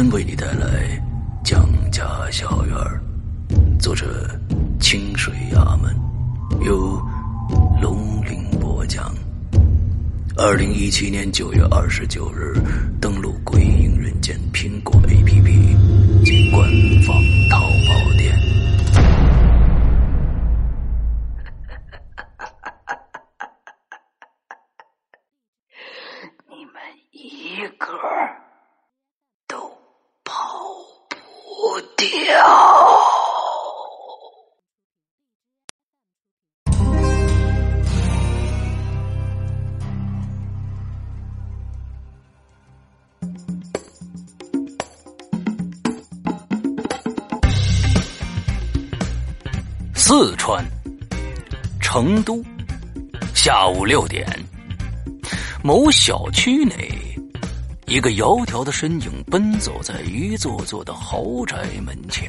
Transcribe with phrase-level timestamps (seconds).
[0.00, 0.96] 天为你带来
[1.42, 2.76] 蒋家小院。
[3.80, 4.30] 作者：
[4.78, 5.92] 清水衙门，
[6.64, 7.04] 由
[7.82, 9.12] 龙鳞播讲。
[10.36, 12.54] 二零一七年九月二十九日，
[13.00, 16.70] 登录《鬼影人间》苹果 APP 及官
[17.02, 17.20] 方
[17.50, 17.67] 淘
[50.10, 50.64] 四川
[51.82, 52.42] 成都
[53.34, 54.26] 下午六点，
[55.62, 56.90] 某小区内，
[57.86, 62.26] 一个窈窕的身影奔走在一座座的豪宅门前。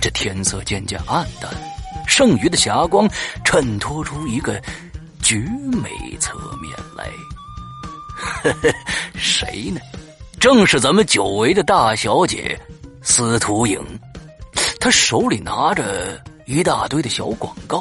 [0.00, 1.52] 这天色渐渐暗淡，
[2.06, 3.06] 剩余的霞光
[3.44, 4.58] 衬托出一个
[5.20, 5.36] 绝
[5.82, 7.10] 美侧面来。
[9.16, 9.78] 谁呢？
[10.40, 12.58] 正是咱们久违的大小姐
[13.02, 13.78] 司徒影。
[14.80, 16.18] 她手里拿着。
[16.50, 17.78] 一大堆的小广告，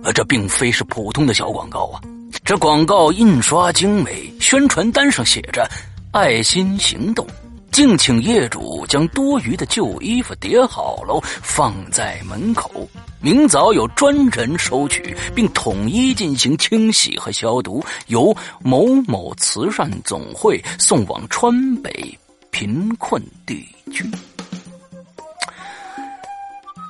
[0.00, 2.00] 啊，这并非是普通的小广告啊！
[2.44, 5.68] 这广告印刷精美，宣传单上写着
[6.14, 7.26] “爱心行动”，
[7.72, 12.88] 敬请业主将多余的旧衣服叠好了放在门口，
[13.20, 18.32] 明早有专人收取，并统一进行清洗和消毒，由
[18.62, 22.16] 某某慈善总会送往川北
[22.52, 24.08] 贫困地区。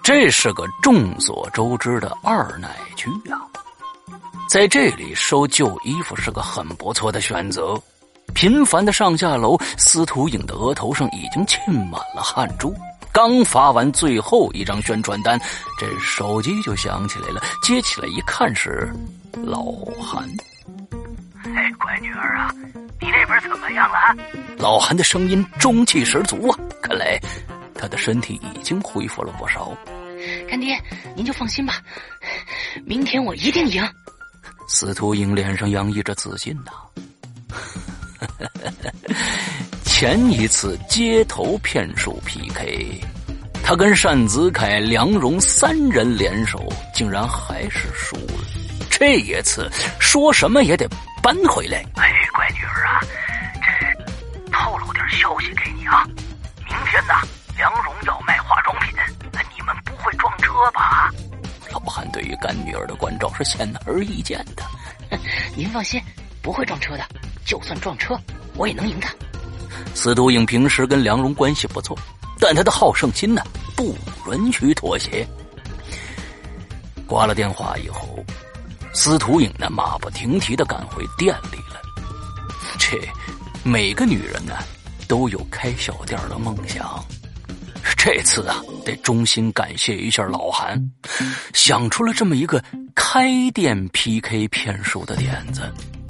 [0.06, 3.43] 这是个众所周知的二奶区啊，
[4.49, 7.77] 在这里收旧衣服是个很不错的选择。
[8.33, 12.72] 频繁的上下楼，司徒影的额头上已经沁满了汗珠。
[13.11, 15.37] 刚发完最后一张宣传单，
[15.77, 17.43] 这手机就响起来了。
[17.61, 18.89] 接起来一看，是
[19.33, 19.65] 老
[20.00, 20.22] 韩。
[21.43, 22.55] 哎，乖女儿啊，
[23.00, 24.16] 你那边怎么样了？
[24.56, 27.19] 老韩的声音中气十足啊，看来
[27.75, 29.77] 他的身体已经恢复了不少。
[30.49, 30.81] 干爹，
[31.15, 31.81] 您就放心吧，
[32.85, 33.87] 明天我一定赢。
[34.69, 36.73] 司徒英脸上洋溢着自信呐。
[39.85, 43.01] 前一次街头骗术 PK，
[43.63, 48.45] 他跟单子凯、梁荣三人联手，竟然还是输了。
[48.91, 50.89] 这一次说什么也得
[51.23, 51.79] 扳回来。
[51.97, 53.01] 哎，乖女儿啊，
[53.63, 56.05] 这透露点消息给你啊，
[56.67, 57.36] 明天呢，梁
[60.56, 61.12] 会撞车吧？
[61.71, 64.62] 老韩对于干女儿的关照是显而易见的。
[65.55, 66.00] 您放心，
[66.43, 67.05] 不会撞车的。
[67.44, 68.19] 就算撞车，
[68.56, 69.15] 我也能赢他。
[69.95, 71.97] 司徒影平时跟梁荣关系不错，
[72.41, 73.43] 但他的好胜心呢，
[73.77, 73.97] 不
[74.33, 75.27] 允许妥协。
[77.06, 78.25] 挂了电话以后，
[78.93, 81.81] 司徒影呢，马不停蹄的赶回店里了。
[82.78, 82.99] 这
[83.62, 84.55] 每个女人呢，
[85.06, 87.05] 都有开小店的梦想。
[88.06, 90.81] 这次啊，得衷心感谢一下老韩，
[91.53, 92.62] 想出了这么一个
[92.94, 95.62] 开店 PK 骗术的点子。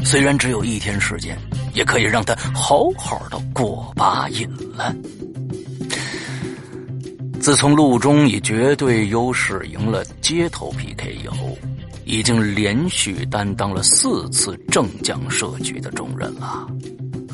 [0.05, 1.39] 虽然只有一天时间，
[1.73, 4.95] 也可以让他好好的过把瘾了。
[7.41, 11.57] 自从陆中以绝对优势赢了街头 PK 以后，
[12.05, 16.69] 已经连续担当了四次正将设局的重任了。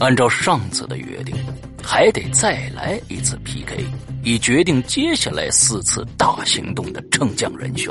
[0.03, 1.33] 按照上次的约定，
[1.81, 3.85] 还得再来一次 PK。
[4.25, 7.89] 以决定接下来四次大行动的正将人选。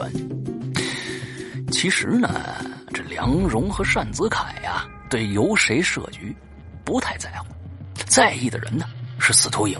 [1.71, 2.29] 其实呢，
[2.93, 6.35] 这梁荣和单子凯呀，对由谁设局
[6.83, 7.45] 不太在乎，
[8.05, 8.85] 在意的人呢
[9.17, 9.79] 是司徒影，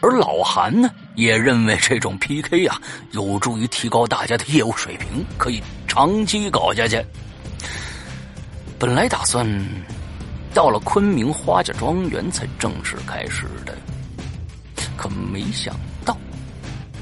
[0.00, 2.80] 而老韩呢也认为这种 PK 啊
[3.10, 7.04] 有助于提高大家的业务水平，可以长期搞下去。
[8.78, 9.44] 本来打算
[10.56, 13.76] 到了昆明花家庄园才正式开始的。
[14.96, 16.16] 可没想到，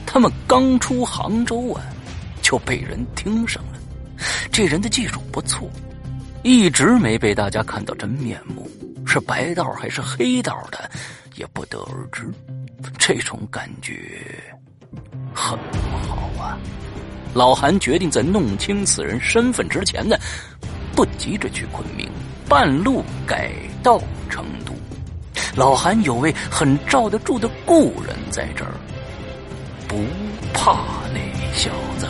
[0.05, 1.81] 他们刚出杭州啊，
[2.43, 3.79] 就被人盯上了。
[4.51, 5.71] 这人的技术不错，
[6.43, 8.69] 一直没被大家看到真面目，
[9.07, 10.91] 是白道还是黑道的，
[11.37, 12.29] 也不得而知。
[12.99, 14.21] 这种感觉
[15.33, 15.79] 很不
[16.09, 16.59] 好啊！
[17.33, 20.17] 老韩决定在弄清此人身份之前呢，
[20.97, 22.11] 不急着去昆明，
[22.55, 23.51] 半路改
[23.83, 24.73] 道成都。
[25.57, 28.71] 老韩有位很罩得住的故人在这儿，
[29.89, 29.97] 不
[30.53, 31.19] 怕那
[31.53, 32.07] 小子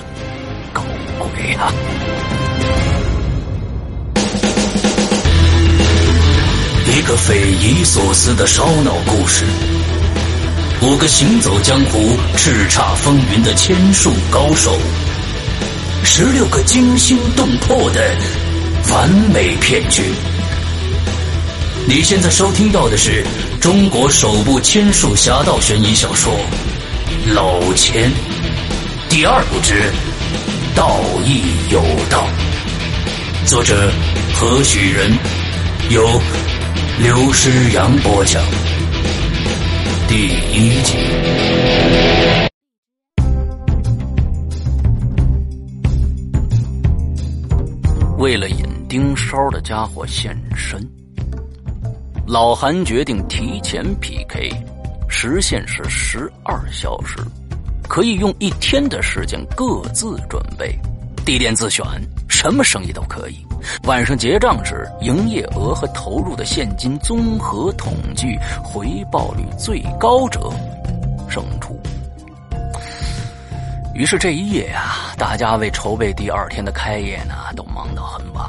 [0.71, 0.83] 搞
[1.19, 1.73] 鬼啊！
[6.95, 9.47] 一个匪夷所思的烧脑故事，
[10.83, 11.99] 五个行走江湖、
[12.37, 14.71] 叱咤风云的千术高手，
[16.05, 18.15] 十六个惊心动魄的
[18.91, 20.03] 完美骗局。
[21.87, 23.25] 你现在收听到的是
[23.61, 26.33] 中国首部千术侠盗悬疑小说
[27.35, 28.11] 《老千》
[29.09, 29.75] 第二部之
[30.75, 32.27] 《道义有道》，
[33.49, 33.91] 作者
[34.35, 35.13] 何许人？
[35.91, 36.21] 由
[36.99, 38.43] 刘诗阳播讲。
[40.09, 40.97] 第一集。
[48.17, 50.81] 为了引盯梢的家伙现身。
[52.29, 54.49] 老韩决定提前 PK，
[55.09, 57.19] 时限是十二小时，
[57.89, 60.79] 可以用一天的时间各自准备，
[61.27, 61.85] 地点自选，
[62.29, 63.45] 什么生意都可以。
[63.83, 70.53] 晚上结账时，营业额和投入的现金综合统计，回报率最高者
[71.29, 71.77] 胜出。
[73.93, 78.49] 于是这一夜呀，大家为筹备第二天的开业呢，都忙到很晚。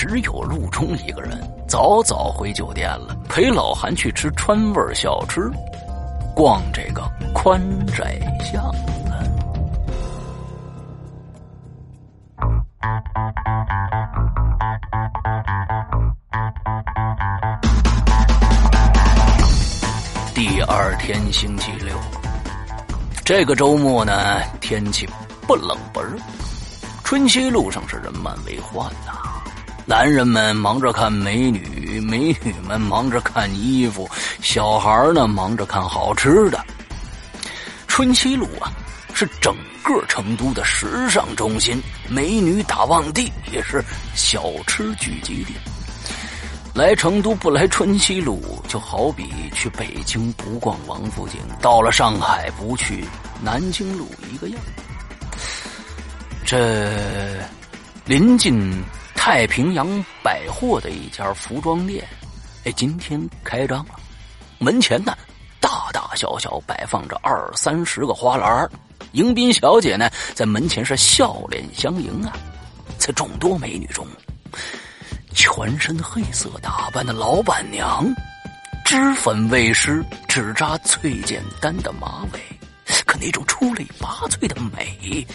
[0.00, 1.36] 只有陆冲一个人
[1.66, 5.50] 早早回酒店了，陪老韩去吃川味小吃，
[6.36, 7.02] 逛这个
[7.34, 8.78] 宽窄巷子。
[20.32, 21.92] 第二天星期六，
[23.24, 24.12] 这个周末呢，
[24.60, 25.08] 天气
[25.44, 26.16] 不冷不热，
[27.02, 29.27] 春熙路上是人满为患呐。
[29.88, 34.06] 男人们忙着看美女，美女们忙着看衣服，
[34.42, 36.62] 小孩呢忙着看好吃的。
[37.86, 38.70] 春熙路啊，
[39.14, 43.82] 是整个成都的时尚中心，美女打旺地，也是
[44.14, 45.54] 小吃聚集地。
[46.74, 49.24] 来成都不来春熙路，就好比
[49.54, 53.06] 去北京不逛王府井，到了上海不去
[53.42, 54.60] 南京路一个样。
[56.44, 56.92] 这
[58.04, 58.70] 临近。
[59.18, 59.86] 太平洋
[60.22, 62.06] 百货的一家服装店，
[62.64, 63.96] 哎，今天开张了。
[64.58, 65.12] 门前呢，
[65.60, 68.70] 大大小小摆放着二三十个花篮
[69.12, 72.32] 迎宾小姐呢，在门前是笑脸相迎啊。
[72.96, 74.06] 在众多美女中，
[75.34, 78.06] 全身黑色打扮的老板娘，
[78.84, 82.40] 脂粉未施，只扎最简单的马尾，
[83.04, 85.26] 可那种出类拔萃的美。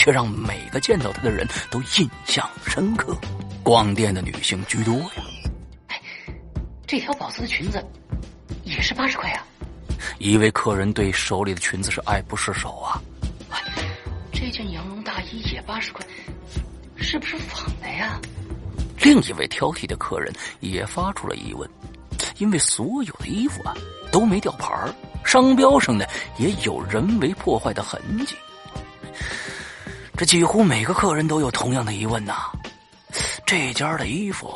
[0.00, 3.14] 却让每个见到她的人都印象深刻。
[3.62, 5.10] 逛店的女性居多呀。
[5.88, 6.00] 哎，
[6.86, 7.84] 这条宝丝的裙子
[8.64, 9.44] 也是八十块呀。
[10.18, 12.98] 一位客人对手里的裙子是爱不释手啊。
[14.32, 16.02] 这件羊绒大衣也八十块，
[16.96, 18.18] 是不是仿的呀？
[19.02, 21.68] 另一位挑剔的客人也发出了疑问，
[22.38, 23.74] 因为所有的衣服啊
[24.10, 24.74] 都没吊牌
[25.26, 26.06] 商标上呢
[26.38, 28.34] 也有人为破坏的痕迹。
[30.20, 32.34] 这几乎每个客人都有同样的疑问呐，
[33.46, 34.52] 这家的衣服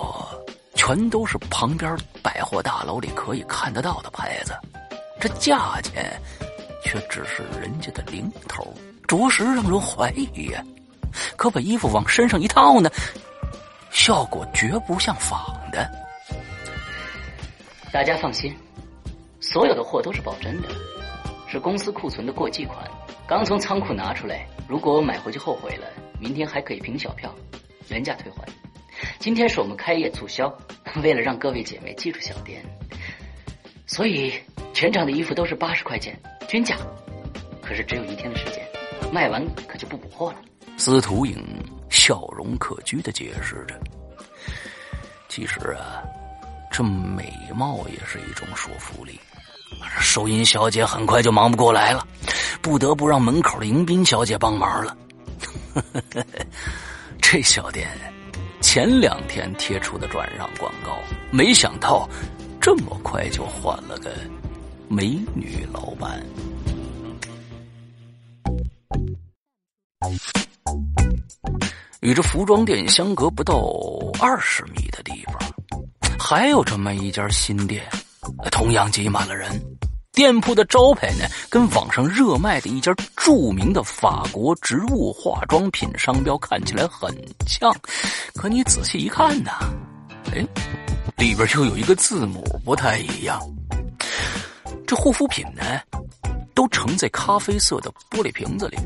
[0.75, 4.53] 全都是旁边百货大楼里可以看得到的牌子，
[5.19, 6.21] 这价钱
[6.85, 8.75] 却只是人家的零头，
[9.09, 10.63] 着实让人怀疑呀。
[11.35, 12.91] 可把衣服往身上一套呢，
[13.91, 15.91] 效果绝不像仿的。
[17.91, 18.55] 大家放心，
[19.41, 20.69] 所有的货都是保真的，
[21.51, 22.87] 是公司库存的过季款。
[23.27, 25.87] 刚从仓库拿出来，如果我买回去后悔了，
[26.21, 27.35] 明天还可以凭小票
[27.89, 28.47] 原价退还。
[29.19, 30.47] 今天是我们开业促销，
[31.03, 32.63] 为了让各位姐妹记住小店，
[33.87, 34.35] 所以
[34.75, 36.15] 全场的衣服都是八十块钱
[36.47, 36.77] 均价。
[37.63, 38.63] 可是只有一天的时间，
[39.11, 40.39] 卖完可就不补货了。
[40.77, 41.43] 司徒影
[41.89, 43.81] 笑容可掬的解释着
[45.31, 46.03] ：“其实啊，
[46.71, 49.19] 这美貌也是一种说服力。”
[50.01, 52.07] 收银小姐很快就忙不过来了，
[52.61, 54.97] 不得不让门口的迎宾小姐帮忙了。
[57.21, 57.89] 这小店
[58.61, 60.99] 前两天贴出的转让广告，
[61.31, 62.09] 没想到
[62.61, 64.11] 这么快就换了个
[64.89, 66.23] 美女老板。
[72.01, 73.59] 与这服装店相隔不到
[74.21, 75.39] 二十米的地方，
[76.19, 77.83] 还有这么一家新店，
[78.51, 79.51] 同样挤满了人。
[80.13, 87.13] 店铺的招牌呢，跟网上热卖的一家著名的法国植物化妆品商标看起来很
[87.49, 87.75] 像，
[88.37, 89.51] 可你仔细一看呢，
[90.33, 90.47] 哎，
[91.17, 93.41] 里边就有一个字母不太一样。
[94.87, 95.65] 这护肤品呢，
[96.55, 98.79] 都盛在咖啡色的玻璃瓶子里，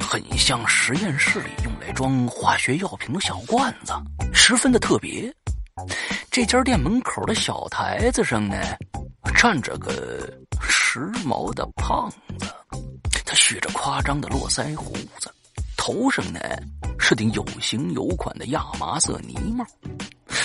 [0.00, 3.92] 很像实验室里用来装化学药品的小罐子，
[4.32, 5.32] 十分的特别。
[6.30, 8.56] 这家店门口的小台子上呢。
[9.36, 12.46] 站着个时髦的胖子，
[13.26, 15.30] 他蓄着夸张的络腮胡子，
[15.76, 16.40] 头上呢
[16.98, 19.66] 是顶有型有款的亚麻色呢帽。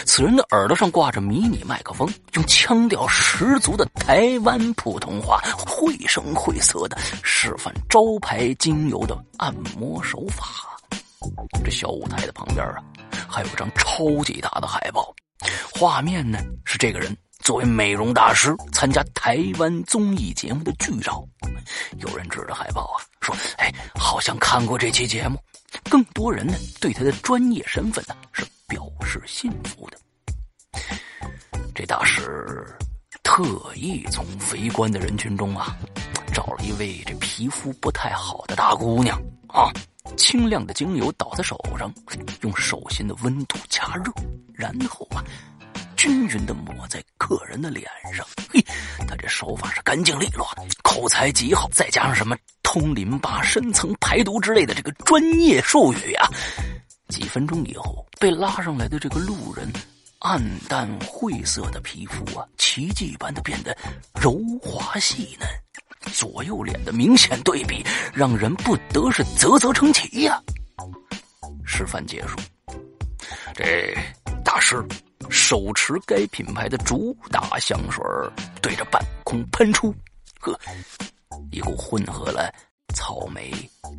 [0.05, 10.43] 此人的耳朵上挂着迷你麦克风，用腔调十足的台湾普通话，绘声绘色的示范招牌精油的按摩手法。
[11.63, 12.83] 这小舞台的旁边啊，
[13.29, 15.13] 还有张超级大的海报，
[15.73, 17.15] 画面呢是这个人。
[17.41, 21.25] 作为美容大师参加台湾综艺节目的剧照，
[21.97, 25.39] 有人指着海报啊说：“哎，好像看过这期节目。”
[25.89, 29.97] 更多人呢对他的专业身份呢是表示信服的。
[31.73, 32.65] 这大师
[33.23, 33.43] 特
[33.73, 35.77] 意从围观的人群中啊
[36.33, 39.17] 找了一位这皮肤不太好的大姑娘
[39.47, 39.71] 啊，
[40.17, 41.93] 清亮的精油倒在手上，
[42.41, 44.11] 用手心的温度加热，
[44.53, 45.23] 然后啊。
[45.95, 47.85] 均匀的抹在客人的脸
[48.15, 48.63] 上，嘿，
[49.05, 50.47] 他这手法是干净利落，
[50.81, 56.29] 口才极好，再加上什么通淋巴、深层排毒之类的这个专业术语啊，
[57.09, 59.69] 几分钟以后，被拉上来的这个路人，
[60.19, 63.77] 暗淡晦涩的皮肤啊，奇迹般的变得
[64.15, 65.49] 柔滑细嫩，
[66.11, 70.41] 左右脸的明显对比，让人不得是啧啧称奇呀。
[71.65, 72.37] 示范结束，
[73.53, 73.97] 这
[74.43, 74.83] 大师。
[75.29, 78.03] 手持该品牌的主打香水
[78.63, 79.93] 对着半空喷出，
[80.39, 80.59] 呵，
[81.51, 82.51] 一股混合了
[82.95, 83.51] 草莓、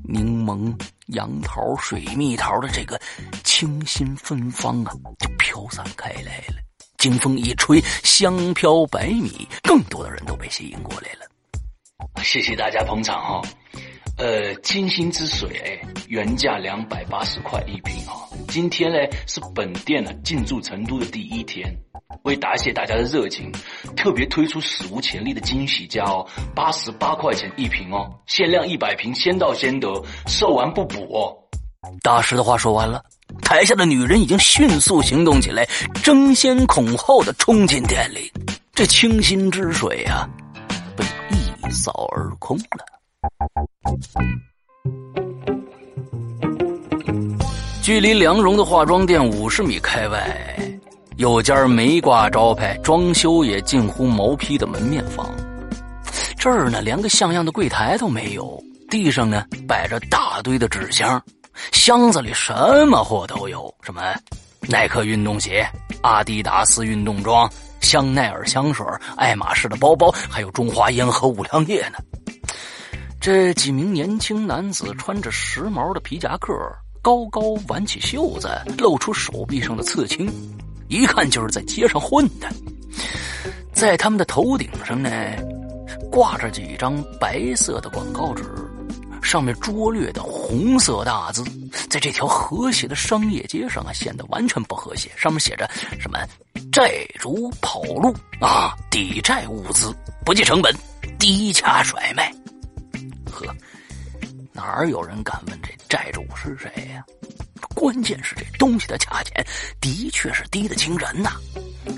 [0.03, 0.75] 柠檬、
[1.09, 3.01] 杨桃、水蜜桃的这个
[3.45, 6.57] 清新芬芳啊，就飘散开来了。
[6.99, 11.30] 经风一吹，香飘百米，更多的人都被吸引过来了。
[12.23, 13.43] 谢谢大家捧场哈。
[14.17, 18.29] 呃，清新之水哎，原价两百八十块一瓶哈。
[18.49, 21.75] 今天呢是本店呢进驻成都的第一天，
[22.25, 23.51] 为答谢大家的热情，
[23.97, 29.89] 特别推出史无前例的惊喜价哦，八十八块钱一瓶哦，限量一百瓶，先到先得，
[30.27, 31.35] 售完不补哦。
[32.03, 33.03] 大师的话说完了，
[33.41, 35.67] 台下的女人已经迅速行动起来，
[36.03, 38.31] 争先恐后的冲进店里，
[38.75, 40.29] 这清新之水啊，
[41.71, 42.85] 扫而空了。
[47.83, 50.57] 距离梁荣的化妆店五十米开外，
[51.17, 55.29] 有家没挂招牌、装修也近乎毛坯的门面房。
[56.37, 61.23] 这儿呢，连个像样的柜台都没有，地上呢摆着大堆的纸箱，
[61.73, 62.53] 箱子里什
[62.87, 64.01] 么货都有，什么
[64.69, 65.67] 耐克运动鞋、
[66.03, 67.51] 阿迪达斯运动装、
[67.81, 71.99] 香奈儿香水、爱马仕的包包，还有中华烟和五粮液呢。
[73.21, 76.53] 这几名年轻男子穿着时髦的皮夹克，
[77.03, 80.31] 高高挽起袖子，露出手臂上的刺青，
[80.89, 82.49] 一看就是在街上混的。
[83.73, 85.11] 在他们的头顶上呢，
[86.11, 88.43] 挂着几张白色的广告纸，
[89.23, 91.45] 上面拙劣的红色大字，
[91.89, 95.11] 在这条和谐的商业街上啊，显得完全不和谐。
[95.17, 95.69] 上面写着
[96.01, 96.19] 什么
[96.73, 100.75] “债主跑路啊，抵债物资，不计成本，
[101.19, 102.33] 低价甩卖”。
[103.31, 103.47] 呵，
[104.53, 107.05] 哪儿有人敢问这债主是谁呀？
[107.75, 109.47] 关键是这东西的价钱
[109.81, 111.31] 的确是低的惊人呐，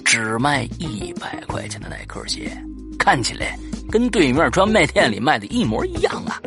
[0.05, 2.53] 只卖一百块钱的耐克鞋，
[2.99, 3.59] 看起来
[3.91, 6.41] 跟对面专卖店里卖的一模一样啊。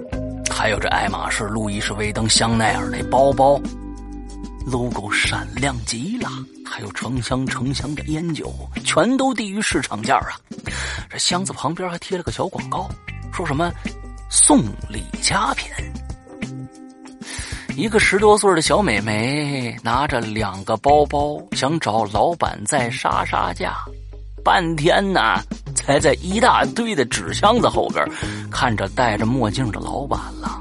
[0.58, 3.60] 还有这爱马仕、路易士威登、香奈儿那包包
[4.66, 6.30] ，logo 闪亮极了。
[6.66, 8.54] 还有成箱成箱的烟酒，
[8.86, 10.40] 全都低于市场价啊。
[11.10, 12.90] 这箱子旁边还贴了个小广告，
[13.34, 13.70] 说什么？
[14.30, 14.60] 送
[14.90, 15.70] 礼佳品，
[17.76, 23.76] 一个十多岁的小美眉拿着两个包包，想找老板再杀杀价，
[24.42, 25.22] 半天呢，
[25.86, 28.04] 才在一大堆的纸箱子后边
[28.50, 30.60] 看着戴着墨镜的老板了。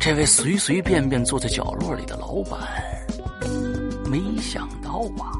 [0.00, 2.58] 这位随随便便坐在角落里的老板，
[4.10, 5.30] 没想到啊，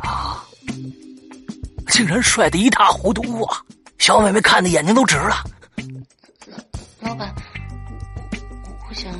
[0.00, 0.44] 啊，
[1.88, 3.58] 竟然帅得一塌糊涂啊！
[3.98, 5.44] 小美眉看的眼睛都直了。
[7.00, 7.34] 老板，
[8.64, 9.12] 我我想，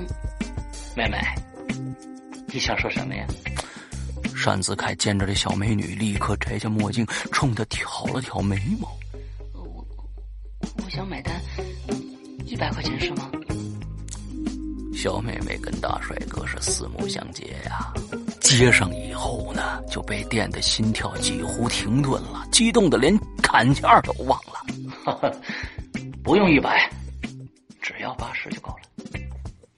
[0.97, 1.19] 妹妹，
[2.47, 3.27] 你想说什么呀？
[4.45, 8.89] 单子凯见着这小美女，立刻摘下墨镜，冲她挑了挑眉毛。
[9.55, 9.87] 我
[10.85, 11.41] 我想买单，
[12.45, 13.31] 一百块钱是吗？
[14.95, 17.93] 小妹妹跟大帅哥是四目相接呀，
[18.41, 25.33] 接上以后呢，就被电的心跳几乎停顿了，激动的连砍价都忘了。
[26.23, 26.91] 不用一百，
[27.81, 29.21] 只要八十就够了。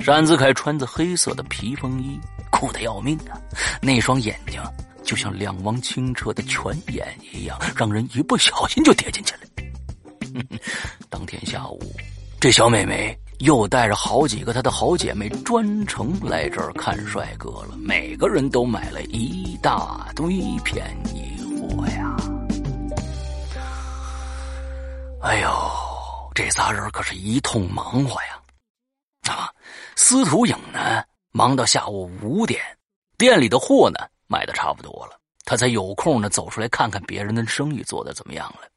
[0.05, 2.19] 单子凯穿着黑色的皮风衣。
[2.55, 3.35] 酷的要命啊！
[3.83, 4.63] 那双眼睛
[5.03, 9.41] 就像两汪清澈的泉眼一样，让人一不小心就跌进去了。
[11.11, 11.93] 当天下午，
[12.41, 22.17] 这小美眉又带着好几个她的好姐妹专程来这儿看帅哥了，每个人都买了一大堆便宜货呀！
[25.23, 25.51] 哎呦，
[26.35, 28.41] 这仨人可是一通忙活呀！
[29.33, 29.51] 啊，
[29.97, 31.03] 司徒影呢？
[31.37, 32.63] 忙到下午五点，
[33.19, 38.69] 店里的货呢卖的差不多了，他才有空呢走出来看看别人的生意做的怎么样了。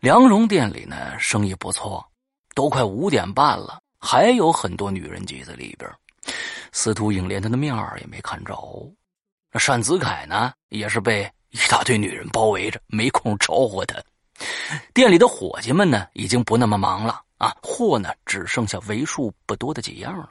[0.00, 2.06] 梁荣店里呢生意不错，
[2.54, 5.90] 都快五点半了，还有很多女人挤在里边。
[6.72, 8.54] 司徒影连他的面儿也没看着。
[9.50, 13.96] 那单子凯呢也是被一大堆女人包围着，没空招呼他。
[14.92, 20.28] 店里的伙计们呢已经不那么忙了啊，货呢只剩下为数不多的几样了。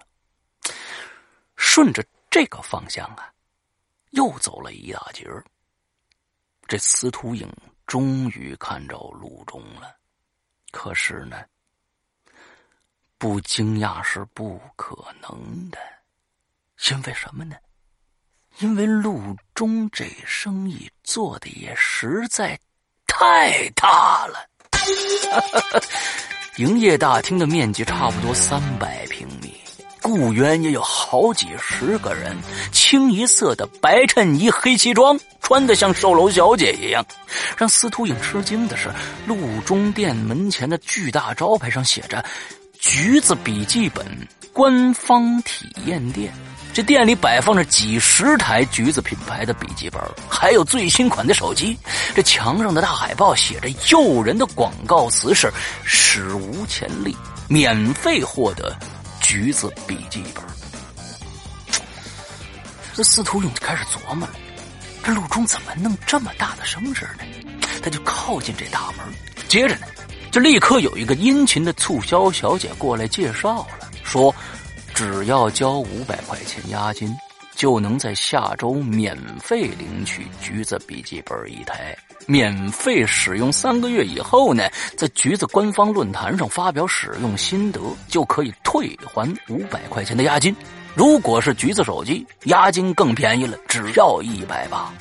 [1.57, 3.29] 顺着这个方向啊，
[4.11, 5.43] 又走了一大截儿。
[6.67, 7.51] 这司徒影
[7.85, 9.95] 终于看着陆中了，
[10.71, 11.43] 可是呢，
[13.17, 15.79] 不惊讶是不可能的，
[16.89, 17.55] 因为什么呢？
[18.59, 22.59] 因为陆中这生意做的也实在
[23.05, 24.49] 太大了。
[26.57, 29.16] 营业大厅的面积差不多三百平。
[30.01, 32.35] 雇员也有好几十个人，
[32.71, 37.05] 清一色的白衬衣、黑西装，穿的像售楼小姐一样。
[37.57, 38.89] 让司徒影吃惊的是，
[39.25, 42.23] 陆中店门前的巨大招牌上写着
[42.79, 44.05] “橘子笔记本
[44.53, 46.31] 官方体验店”。
[46.73, 51.75] 这店里摆放着几十台橘子品牌的笔记本，还有最新款的手机。
[52.13, 55.51] 这墙上的大海报写着诱人的广告词是
[55.83, 57.17] “史无前例，
[57.47, 58.77] 免费获得”。
[59.27, 60.41] 橘子笔记本，
[62.95, 64.33] 这司徒勇就开始琢磨了：
[65.03, 67.25] 这陆中怎么弄这么大的声势呢？
[67.83, 68.99] 他就靠近这大门，
[69.49, 69.87] 接着呢，
[70.31, 74.33] 就立刻有一个殷勤的促销小姐过来介绍了，说
[74.95, 77.13] 只要交五百块钱押金。
[77.57, 90.55] 就能在下周免费领取橘子笔记本一台，免费使用三个月以后呢，在橘子官方论坛上发表使用心得，就可以退还五百块钱的押金。
[90.93, 94.93] 如果是橘子手机，押金更便宜了，只要一百八。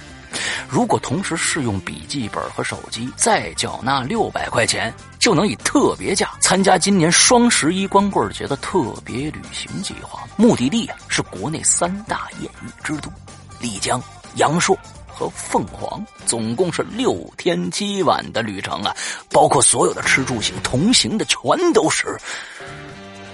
[0.69, 10.27] 如果同时试用笔记本和手机，再缴纳六百块钱，就能以特别价参加今年双十一光棍节的特别旅行计划。
[10.37, 13.11] 目的地啊是国内三大艳遇之都——
[13.61, 14.03] 丽江、
[14.35, 14.77] 阳朔
[15.07, 18.95] 和凤凰，总共是六天七晚的旅程啊！
[19.31, 22.19] 包括所有的吃住行，同行的全都是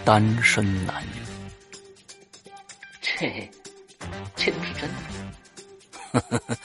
[0.04, 1.20] 单身男女。
[3.00, 3.50] 这，
[4.36, 6.56] 这都是真的。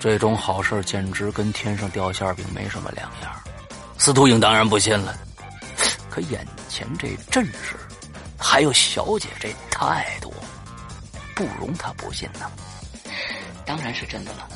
[0.00, 3.30] 这种好事简直跟天上掉馅饼没什么两样。
[3.98, 5.14] 司徒影当然不信了，
[6.08, 7.76] 可眼前这阵势，
[8.38, 10.32] 还有小姐这态度，
[11.34, 12.50] 不容他不信呐。
[13.66, 14.48] 当然是真的了，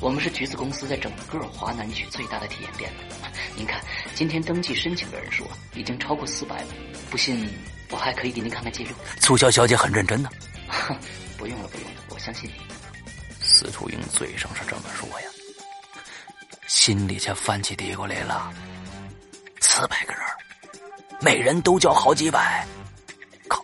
[0.00, 2.92] 我们是橘子公司在整个华南区最大的体验店。
[3.56, 3.80] 您看，
[4.14, 6.68] 今天登记申请的人数已经超过四百了。
[7.10, 7.48] 不信，
[7.90, 8.90] 我还可以给您看看记录。
[9.18, 10.28] 促销小姐很认真呢。
[11.38, 12.60] 不用了，不用了，我相信你。
[13.60, 15.26] 司徒英嘴上是这么说呀，
[16.66, 18.50] 心里却翻起嘀咕来了。
[19.60, 20.22] 四百个人，
[21.20, 22.66] 每人都交好几百，
[23.48, 23.62] 靠！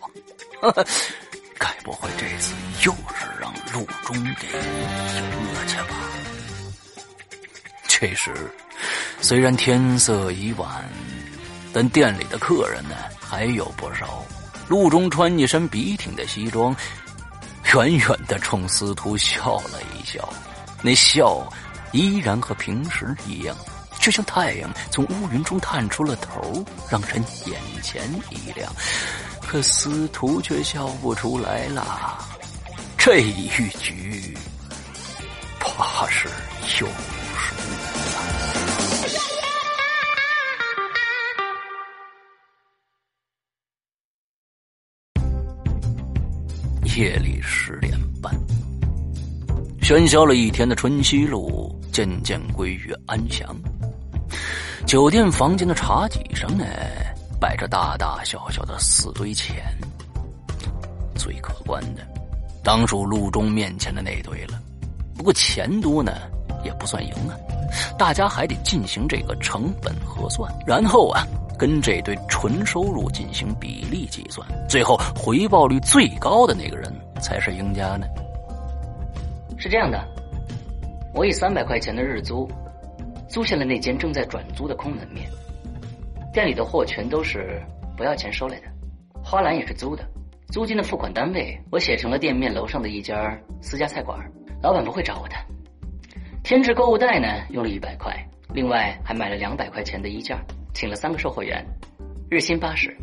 [1.57, 2.53] 该不会这次
[2.85, 5.95] 又是让陆中给赢了去吧？
[7.87, 8.31] 这时，
[9.19, 10.87] 虽然天色已晚，
[11.73, 14.23] 但店里的客人呢还有不少。
[14.67, 16.75] 陆中穿一身笔挺的西装。
[17.73, 20.27] 远远的冲司徒笑了一笑，
[20.81, 21.45] 那笑
[21.91, 23.55] 依然和平时一样，
[23.99, 28.71] 就像太阳从乌云中探出了头，让人眼前一亮。
[29.41, 32.17] 可司徒却笑不出来了，
[32.97, 34.37] 这一局
[35.59, 36.29] 怕是
[36.79, 36.87] 又
[37.35, 37.55] 输
[46.97, 48.33] 夜里十点半，
[49.81, 53.55] 喧嚣了一天的春熙路渐渐归于安详。
[54.87, 56.65] 酒店房间的茶几上呢，
[57.39, 59.57] 摆着大大小小的四堆钱。
[61.15, 62.01] 最可观的，
[62.63, 64.59] 当属路中面前的那堆了。
[65.15, 66.11] 不过钱多呢，
[66.65, 67.37] 也不算赢啊。
[67.95, 71.23] 大家还得进行这个成本核算，然后啊，
[71.57, 78.05] 跟这堆纯收入进行比例计算，最后回报率最高的那个人才是赢家呢。
[79.57, 80.01] 是这样的，
[81.13, 82.47] 我以三百块钱的日租。
[83.27, 85.29] 租下了那间正在转租的空门面，
[86.31, 87.61] 店里的货全都是
[87.97, 88.67] 不要钱收来的，
[89.21, 90.03] 花篮也是租的，
[90.49, 94.17] 租金的付款单位我写成了店面楼上的一家私家菜馆，
[94.63, 95.35] 老板不会找我的。
[96.41, 98.15] 添置购物袋呢，用了一百块，
[98.53, 100.39] 另外还买了两百块钱的衣架，
[100.73, 101.65] 请了三个售货员，
[102.29, 102.95] 日薪八十，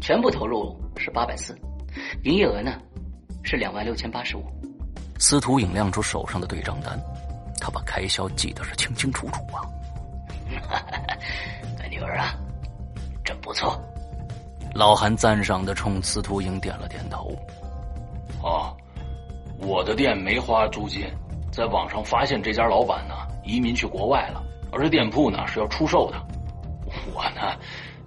[0.00, 1.56] 全部投入是八百四，
[2.22, 2.78] 营业额呢
[3.42, 4.44] 是两万六千八十五。
[5.18, 6.98] 司徒影亮出手上的对账单。
[7.60, 9.64] 他把开销记得是清清楚楚啊！
[11.90, 12.34] 女儿啊，
[13.24, 13.80] 真不错。
[14.74, 17.34] 老韩赞赏的冲司徒颖点了点头。
[18.42, 18.76] 哦，
[19.56, 21.06] 我的店没花租金，
[21.50, 26.22] 在网上发现这家老板呢移民去国外了，而这店铺呢是要出售的。
[27.12, 27.58] 我呢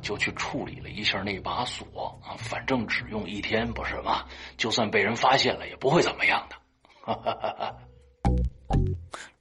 [0.02, 4.24] 就去处理了一下那把锁啊，反正只用一天不是吗？
[4.58, 6.56] 就算被人发现了也不会怎么样的。
[7.02, 7.76] 哈哈哈哈。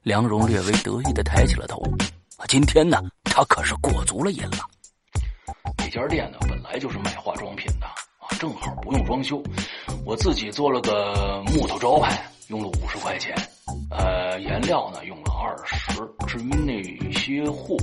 [0.03, 1.83] 梁荣略微得意的抬起了头，
[2.49, 4.59] 今天呢，他可是过足了瘾了。
[5.79, 9.43] 这家店呢，本来就是卖化妆品的啊，正好不用装修，
[10.05, 13.35] 我自己做了个木头招牌，用了五十块钱。
[13.91, 16.01] 呃，颜料呢用了二十。
[16.27, 17.77] 至于那些货，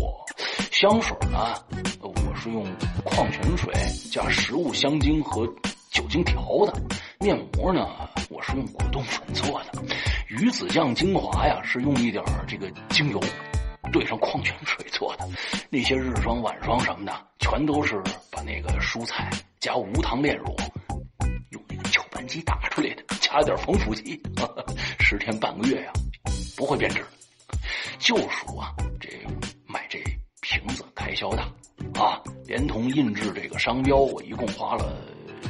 [0.72, 1.56] 香水呢，
[2.02, 2.66] 我是用
[3.04, 3.74] 矿泉水
[4.12, 5.46] 加食物香精和
[5.92, 6.74] 酒精调的。
[7.20, 7.88] 面膜呢，
[8.30, 9.82] 我是用果冻粉做的。
[10.28, 13.20] 鱼子酱精华呀，是用一点这个精油
[13.92, 15.28] 兑上矿泉水做的。
[15.70, 20.56] 那些日霜、晚霜什么的，全都是把那个蔬菜加无糖炼乳，
[23.34, 24.22] 加点防腐剂，
[25.00, 25.92] 十天半个月呀，
[26.56, 27.04] 不会变质。
[27.98, 29.10] 就属啊，这
[29.66, 29.98] 买这
[30.42, 31.42] 瓶子开销大
[32.00, 35.02] 啊，连同印制这个商标，我一共花了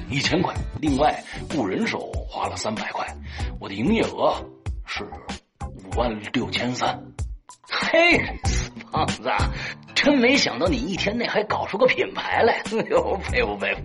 [0.09, 3.05] 一千块，另外雇人手花了三百块，
[3.59, 4.33] 我的营业额。
[4.85, 5.03] 是
[5.59, 6.97] 五万六千三，
[7.69, 9.29] 嘿，死胖子，
[9.93, 13.81] 真没想到你一天内还搞出个品牌来，哎呦，佩服佩服！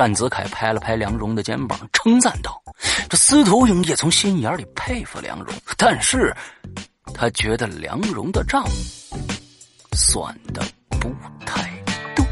[0.00, 2.58] 单子凯拍了拍梁荣的肩膀，称赞道
[3.08, 6.34] ：“这司徒英也从心眼里佩服梁荣，但是
[7.14, 8.64] 他觉得梁荣的账
[9.92, 10.62] 算的
[11.00, 11.12] 不
[11.44, 11.62] 太
[12.14, 12.24] 对。”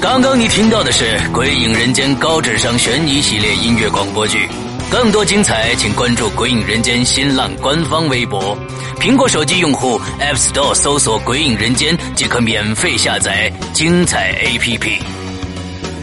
[0.00, 4.48] 刚刚你听到的是《鬼影人间》高智商悬疑系列音乐广播剧，
[4.90, 8.56] 更多精彩，请关注《鬼影人间》新浪官方微博。
[8.98, 15.19] 苹果手机用户 App Store 搜索“鬼影人间”即可免费下载精彩 APP。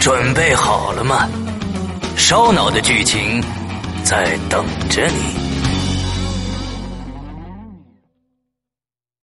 [0.08, 1.28] 准备好了吗？
[2.16, 3.44] 烧脑的剧情
[4.06, 5.47] 在等着你。